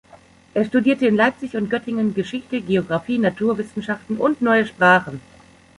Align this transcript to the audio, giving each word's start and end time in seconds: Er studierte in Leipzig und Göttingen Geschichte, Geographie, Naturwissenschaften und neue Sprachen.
Er 0.55 0.65
studierte 0.65 1.05
in 1.05 1.15
Leipzig 1.15 1.55
und 1.55 1.69
Göttingen 1.69 2.15
Geschichte, 2.15 2.59
Geographie, 2.59 3.19
Naturwissenschaften 3.19 4.17
und 4.17 4.41
neue 4.41 4.65
Sprachen. 4.65 5.21